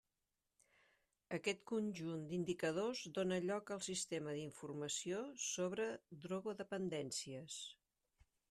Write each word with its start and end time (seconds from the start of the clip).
Aquest 1.37 1.59
conjunt 1.71 2.23
d'indicadors 2.31 3.03
dóna 3.19 3.39
lloc 3.49 3.71
al 3.77 3.83
sistema 3.89 4.35
d'informació 4.39 5.23
sobre 5.51 5.89
drogodependències. 6.25 7.61